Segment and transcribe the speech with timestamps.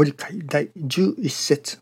[0.00, 1.78] ご理解第11節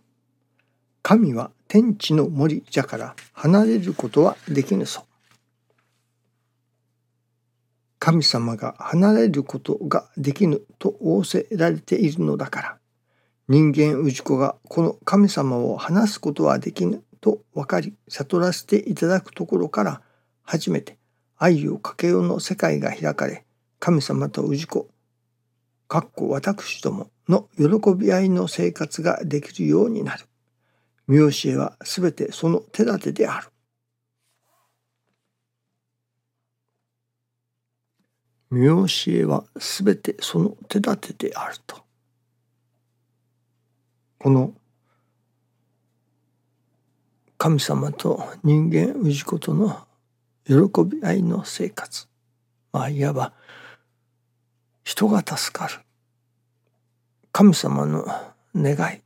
[1.04, 5.06] 神は天地の森じゃから離れることはできぬぞ。
[8.00, 12.78] 神様が離れることができぬと仰せられているのだから、
[13.46, 20.02] 人間氏子がこの神様を離すことはできぬと分かり悟らせていただくところから
[20.42, 20.98] 初めて
[21.36, 23.44] 愛をかけようの世界が開かれ
[23.78, 24.88] 神様と氏子
[25.86, 30.24] かっこ私どもの喜び合いの生活ができるようになる。
[31.06, 33.48] 見教えはすべてその手立てである。
[38.50, 41.76] 見教えはすべてその手立てであると。
[44.18, 44.52] この
[47.36, 49.86] 神様と人間氏子との
[50.44, 50.54] 喜
[50.84, 52.08] び合いの生活
[52.72, 53.32] まあいわば
[54.82, 55.74] 人が助かる
[57.32, 58.06] 神様の
[58.54, 59.00] 願い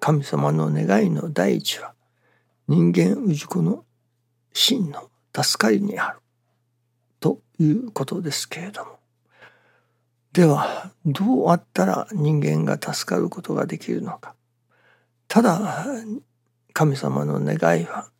[0.00, 1.94] 神様の願いの第一は
[2.68, 3.84] 人間氏子の
[4.52, 6.18] 真の助かりにある
[7.20, 8.98] ということですけれども。
[10.32, 14.34] ではどうあったら人間が助かることができるのか。
[15.28, 15.86] ただ
[16.72, 18.10] 神様の願いは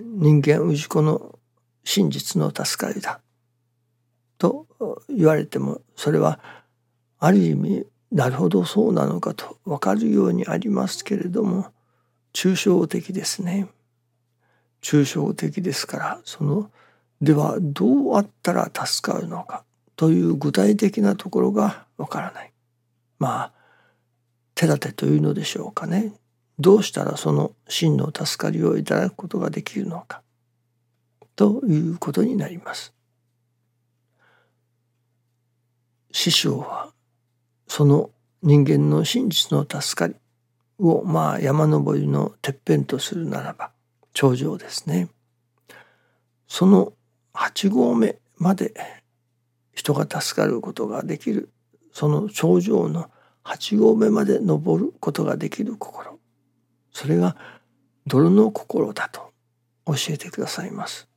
[0.00, 1.38] 人間氏子の
[1.84, 3.20] 真実の助かりだ
[4.36, 4.66] と
[5.08, 6.38] 言われてもそれは
[7.18, 11.66] ある意味なるほどそうなのかと分かるようにありますけれども
[12.32, 13.68] 抽象的ですね。
[14.80, 16.70] 抽象的ですからその
[17.20, 19.64] ではどうあったら助かるのか
[19.96, 22.52] という具体的なところがわからない。
[23.18, 23.52] まあ
[24.54, 26.12] 手立てというのでしょうかね。
[26.58, 30.22] どうしたらその真の助かりをいただくことができるのか
[31.36, 32.94] ということになります。
[36.10, 36.92] 師匠は
[37.68, 38.10] その
[38.42, 40.14] 人間の真実の助かり
[40.78, 43.70] をまあ山登りのてっぺんとするならば
[44.12, 45.08] 頂上ですね。
[46.46, 46.92] その
[47.34, 48.72] 8合目まで
[49.72, 51.50] 人が助かることができる
[51.92, 53.10] その頂上の
[53.44, 56.18] 8合目まで登ることができる心
[56.92, 57.36] それが
[58.06, 59.32] 泥の心だと
[59.86, 61.08] 教えてくださいます。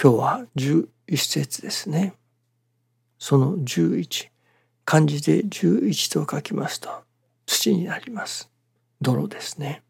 [0.00, 0.86] 今日は11
[1.16, 2.14] 節ですね。
[3.18, 4.33] その11
[4.84, 6.90] 漢字で11と書きますと
[7.46, 8.50] 土になります。
[9.00, 9.82] 泥ですね。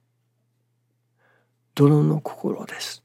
[1.74, 3.02] 泥の心です。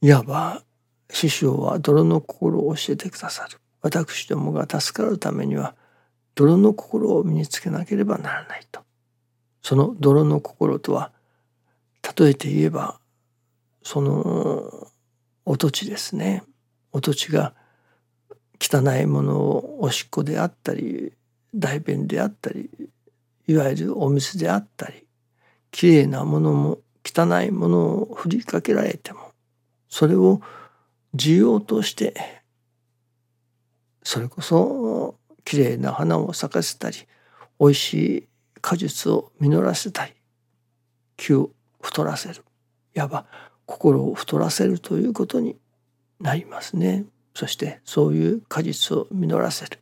[0.00, 0.62] いわば
[1.10, 3.58] 師匠は泥の心を教えてくださる。
[3.80, 5.74] 私どもが助かるためには
[6.34, 8.80] 泥の心を身につけなければならないと。
[9.62, 11.12] その泥の心とは
[12.16, 13.00] 例えて言えば
[13.82, 14.88] その
[15.44, 16.42] お土地ですね。
[16.92, 17.54] お土地が
[18.60, 21.12] 汚いものをおしっこであったり
[21.54, 22.70] 大便であったり
[23.46, 25.06] いわゆるお水であったり
[25.70, 29.20] きれいなものも汚いものを振りかけられても
[29.88, 30.40] それを
[31.14, 32.42] 需要として
[34.02, 35.14] それこそ
[35.44, 36.96] きれいな花を咲かせたり
[37.58, 38.28] おいしい
[38.60, 40.12] 果実を実らせたり
[41.16, 42.44] 木を太らせる
[42.94, 43.26] いわば
[43.66, 45.56] 心を太らせるということに
[46.20, 47.04] なりますね。
[47.38, 49.78] そしてそういう果実を実らせる。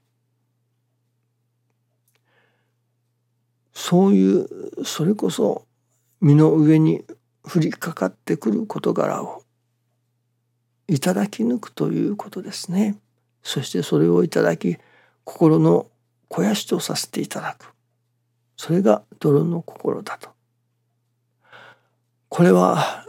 [3.72, 5.64] そういうそれこそ
[6.20, 7.02] 身の上に
[7.42, 9.42] 降りかかってくる事柄を
[10.86, 12.98] いただき抜くということですね。
[13.42, 14.76] そしてそれをいただき
[15.24, 15.86] 心の
[16.28, 17.72] 肥やしとさせていただく。
[18.58, 20.28] それが泥の心だと。
[22.28, 23.06] これは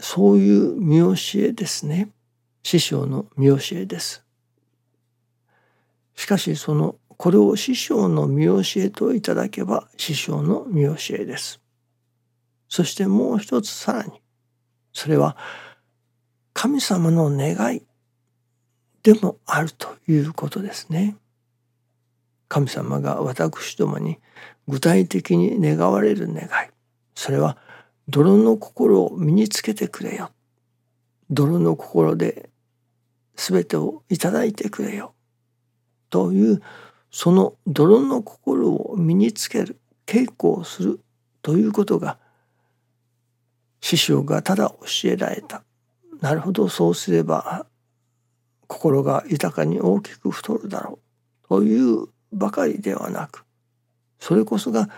[0.00, 2.08] そういう見教えですね。
[2.64, 4.24] 師匠の見教えです。
[6.16, 11.60] しかしそのこれを師匠の見教えといただけば師匠の見教えです。
[12.68, 14.12] そしてもう一つさらに
[14.92, 15.36] それは
[16.54, 17.82] 神様の願い
[19.02, 21.16] でもあるということですね。
[22.48, 24.18] 神様が私どもに
[24.66, 26.48] 具体的に願われる願い。
[27.14, 27.58] それは
[28.08, 30.30] 泥の心を身につけてくれよ。
[31.30, 32.48] 泥の心で
[33.36, 35.14] 全てをいただいてくれよ。
[36.10, 36.62] という
[37.10, 41.00] その泥の心を身につける稽古をする
[41.42, 42.18] ということが
[43.80, 45.62] 師匠がただ教えられた。
[46.20, 47.66] なるほどそうすれば
[48.66, 50.98] 心が豊かに大きく太るだろ
[51.44, 53.44] うというばかりではなく
[54.18, 54.88] それこそが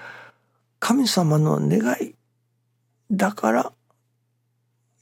[0.78, 2.14] 神様の願い
[3.10, 3.72] だから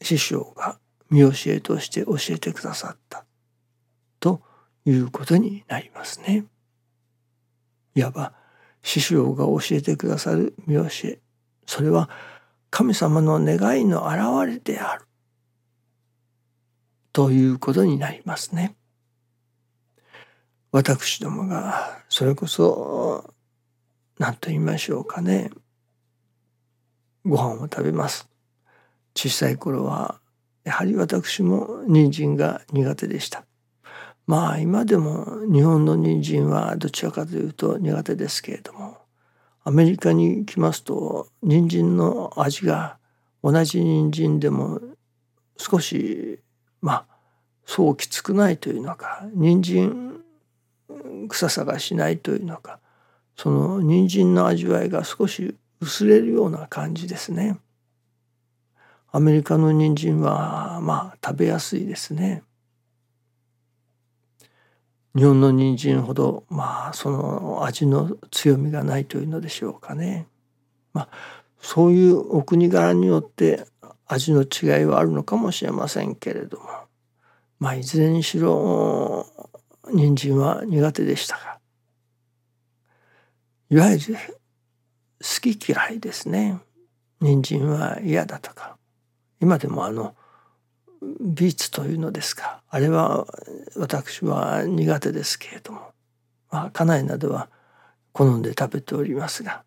[0.00, 0.78] 師匠が
[1.14, 3.24] 見教えとして教えてくださった
[4.18, 4.42] と
[4.84, 6.44] いうことになりますね。
[7.94, 8.32] いわば
[8.82, 11.20] 師匠が教えてくださる見教え
[11.66, 12.10] それは
[12.70, 15.04] 神様の願いの表れである
[17.12, 18.74] ということになりますね。
[20.72, 23.32] 私どもがそれこそ
[24.18, 25.52] 何と言いましょうかね
[27.24, 28.28] ご飯を食べます。
[29.14, 30.20] 小さい頃は
[30.64, 33.44] やはり私も人参が苦手でした。
[34.26, 38.96] まあ今でも日本の人参はどちらかというと苦手ですけれども
[39.64, 42.96] アメリカに来ますと人参の味が
[43.42, 44.80] 同じ人参でも
[45.58, 46.40] 少し
[46.80, 47.06] まあ
[47.66, 50.20] そうきつくないというのか人参
[51.28, 52.78] 臭さがしないというのか
[53.36, 57.58] その人参の味わいが少し薄れるような感じですね。
[59.16, 62.42] アメリカの人参はまあ食べやすいですね。
[65.14, 70.26] 日本の人参ほどまあその味の強みがないというのでしょうかね。
[70.92, 71.08] まあ
[71.60, 73.68] そういうお国柄によって
[74.04, 76.66] 味の違いはあるのかもしれませんけれども
[77.60, 79.28] まあいずれにしろ
[79.92, 81.60] 人参は苦手でしたが
[83.70, 84.16] いわゆる
[85.20, 86.58] 好き嫌いですね
[87.20, 88.76] 人参は嫌だとか
[89.40, 90.14] 今でもあの
[91.20, 92.62] ビーツというのですか。
[92.68, 93.26] あれは
[93.76, 95.80] 私は苦手ですけれども、
[96.50, 97.48] まあ、家内などは
[98.12, 99.64] 好んで食べておりますが。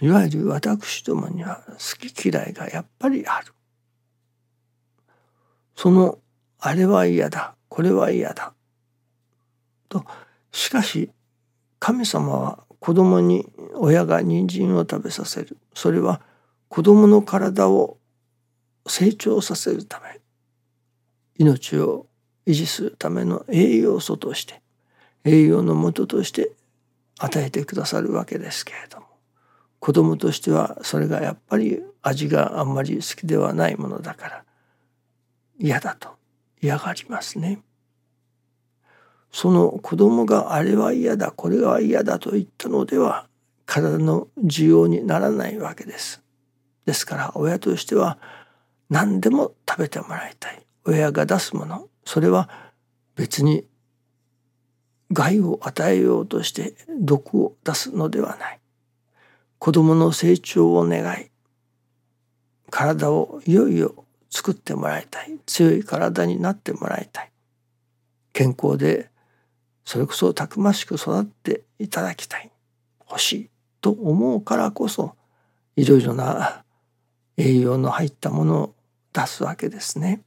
[0.00, 3.52] いわゆる私どもには好き嫌いがやっぱりある。
[5.76, 6.18] その
[6.58, 7.54] あれは嫌だ。
[7.68, 8.54] これは嫌だ。
[9.88, 10.04] と
[10.52, 11.10] しかし
[11.78, 15.58] 神様は子供に親が人参を食べさせる。
[15.74, 16.20] それは
[16.68, 17.98] 子供の体を
[18.86, 20.20] 成長させるため
[21.36, 22.06] 命を
[22.46, 24.62] 維持するための栄養素として
[25.24, 26.52] 栄養のもととして
[27.18, 29.06] 与えてくださるわけですけれども
[29.80, 34.44] 子供としてはそれがやっぱり味があんまり好きではないものだから
[35.58, 36.10] 嫌だと
[36.60, 37.60] 嫌がりますね。
[39.30, 43.26] その子供があれは嫌だこれは嫌だと言ったのでは
[43.66, 46.22] 体の需要にならないわけです。
[46.86, 48.18] ですから親としては
[48.90, 50.64] 何でも食べてもらいたい。
[50.84, 51.88] 親が出すもの。
[52.04, 52.48] それは
[53.16, 53.66] 別に
[55.12, 58.60] 害を与えようとして毒を出すのではない。
[59.58, 61.30] 子供の成長を願い
[62.70, 65.38] 体をいよいよ作ってもらいたい。
[65.46, 67.30] 強い体になってもらいたい。
[68.32, 69.10] 健康で
[69.84, 72.50] それこそたくましく育っていただきたい。
[73.08, 73.50] 欲しい
[73.80, 75.14] と思うからこそ
[75.76, 76.63] いろいろな
[77.36, 78.74] 栄養の入ったものを
[79.12, 80.22] 出すわけですね。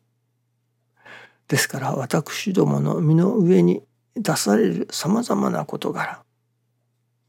[1.48, 3.83] ですから私どもの身の上に
[4.15, 6.24] 出されるさまざまな事柄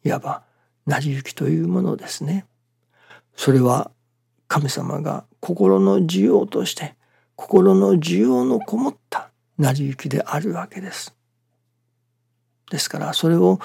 [0.05, 0.43] いわば
[0.87, 2.47] 成り行きというものですね。
[3.37, 3.91] それは
[4.49, 6.97] 神様が心の需要として
[7.37, 11.15] 心の需要のこもった成り行きであるわけです。
[12.71, 13.61] ですからそれを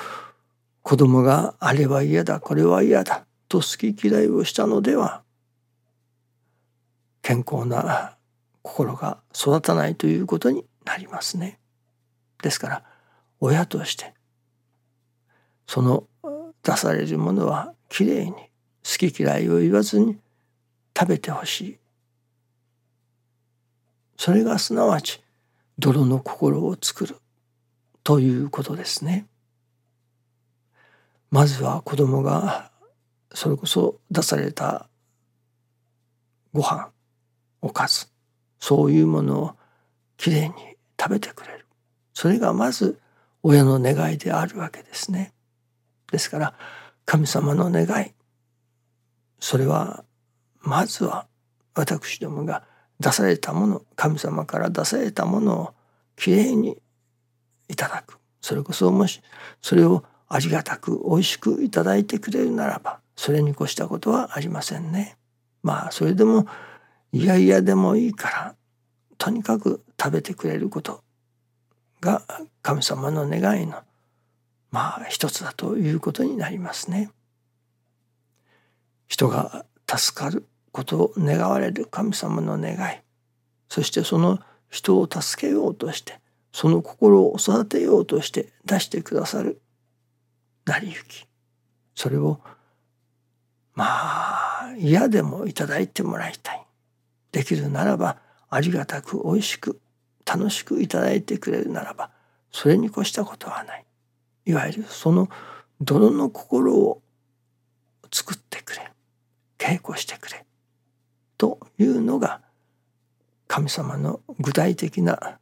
[0.81, 5.22] 子供があれは嫌だこれは嫌だと好き嫌いをしたのでは
[7.23, 8.17] 健康な
[8.61, 11.57] 心が育たないということになりますね。
[12.43, 12.83] ですから
[13.39, 14.13] 親として
[15.65, 16.05] その
[16.61, 20.17] 出されるものはきれいに好き嫌いを言わずに
[20.97, 21.77] 食べてほしい。
[24.17, 25.23] それがすなわち
[25.79, 27.15] 泥の心を作る
[28.03, 29.25] ということですね。
[31.31, 32.69] まずは子供が
[33.33, 34.87] それこそ出された
[36.53, 36.92] ご飯
[37.63, 38.07] おかず。
[38.59, 39.51] そういうものを
[40.17, 40.53] きれいに
[40.99, 41.65] 食べてくれる。
[42.13, 42.99] それがまず
[43.41, 45.33] 親の願いであるわけですね。
[46.11, 46.53] ですから
[47.05, 48.11] 神様の願い。
[49.39, 50.03] それは
[50.61, 51.25] まずは
[51.73, 52.63] 私どもが
[52.99, 53.81] 出されたもの。
[53.95, 55.73] 神様から出されたものを
[56.17, 56.77] きれいに
[57.69, 58.19] いただく。
[58.41, 59.21] それこそもし
[59.61, 65.17] それをありがたく美味しくいただいてくれるならばそれに越したことはありませんね。
[65.61, 66.45] まあそれでも
[67.13, 68.55] いやいやでもいいから
[69.19, 71.03] とにかく食べてくれること
[72.01, 72.23] が
[72.63, 73.77] 神様の願いの
[74.71, 77.11] まあ一つだということになりますね。
[79.07, 82.99] 人が助かることを願われる神様の願い。
[83.69, 84.39] そしてその
[84.71, 86.19] 人を助けようとして
[86.51, 89.61] その心を育てようとして出してくださる
[90.65, 91.27] 成り行き。
[91.93, 92.39] それを
[93.75, 96.62] まあ嫌でもいただいてもらいたい。
[97.33, 98.17] できるならば
[98.49, 99.81] ありがたくおいしく
[100.25, 102.11] 楽しくいただいてくれるならば
[102.51, 103.85] それに越したことはない。
[104.45, 105.29] いわゆるその
[105.81, 107.01] 泥の心を
[108.11, 108.91] 作ってくれ
[109.57, 110.45] 稽古してくれ
[111.37, 112.41] というのが
[113.47, 115.39] 神様の具体的な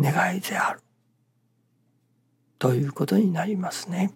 [0.00, 0.80] 願いである。
[2.58, 4.12] ということになりますね。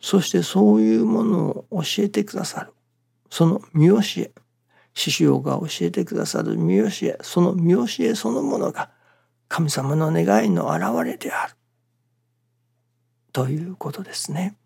[0.00, 2.72] そしてそういうものを教えてくださる。
[3.30, 4.32] その見教え
[4.94, 8.90] 師匠が教えてくださる見教えその見教えそのものが
[9.48, 11.54] 神様の願いの表れである。
[13.32, 14.56] ということですね。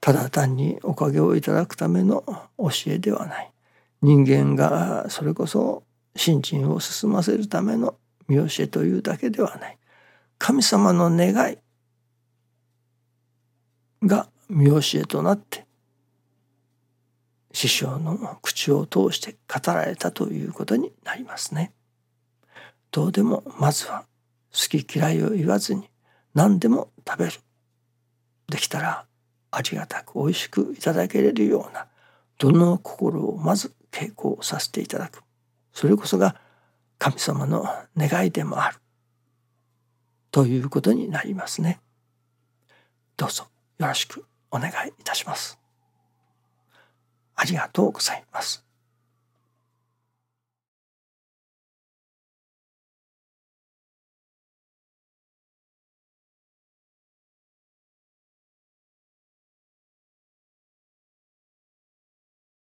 [0.00, 2.24] ただ単におかげをいただくための
[2.58, 3.52] 教えではない。
[4.02, 5.82] 人間がそれこそ
[6.14, 7.96] 信心を進ませるための
[8.28, 9.78] 見教えというだけではない。
[10.38, 11.58] 神様の願い
[14.06, 15.63] が見教えとなって
[17.54, 21.72] 師匠の口を通して語られたということになりますね。
[22.90, 24.04] どうでもまずは
[24.52, 25.88] 好き嫌いを言わずに
[26.34, 27.32] 何でも食べる。
[28.48, 29.06] できたら
[29.52, 31.86] ありがたく美味しくいただけれるような
[32.38, 35.22] どの心をまず稽古させていただく
[35.72, 36.34] それこそが
[36.98, 37.64] 神様の
[37.96, 38.78] 願いでもある
[40.32, 41.78] ということになりますね。
[43.16, 43.46] どうぞ
[43.78, 45.63] よろしくお願いいたします。
[47.44, 48.63] ありがとうございます。